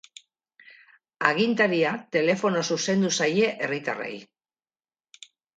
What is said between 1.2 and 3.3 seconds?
Agintaria telefonoz zuzendu